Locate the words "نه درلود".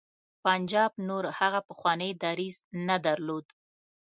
2.87-3.45